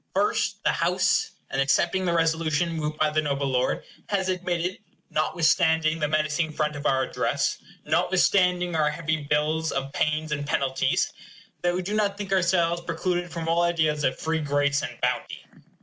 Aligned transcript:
First, 0.15 0.63
the 0.63 0.71
House, 0.71 1.29
in 1.53 1.59
accepting 1.59 2.05
the 2.05 2.13
resolution 2.13 2.71
moved 2.73 2.97
by 2.97 3.11
the 3.11 3.21
noble 3.21 3.45
lord, 3.45 3.83
has 4.09 4.29
admitted, 4.29 4.79
notwithstanding 5.11 5.99
the 5.99 6.07
menacing 6.07 6.53
front 6.53 6.75
of 6.75 6.87
our 6.87 7.03
address, 7.03 7.59
notwithstanding 7.85 8.75
our 8.75 8.89
heavy 8.89 9.21
bills 9.29 9.71
of 9.71 9.93
pains 9.93 10.31
and 10.31 10.47
penalties 10.47 11.13
that 11.61 11.75
we 11.75 11.83
do 11.83 11.93
not 11.93 12.17
think 12.17 12.33
ourselves 12.33 12.81
precluded 12.81 13.31
from 13.31 13.47
all 13.47 13.61
ideas 13.61 14.03
of 14.03 14.17
free 14.17 14.41
grace 14.41 14.81
and 14.81 14.99
bounty. 15.01 15.45